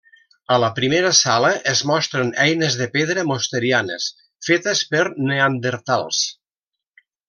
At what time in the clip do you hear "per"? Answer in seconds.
4.93-5.07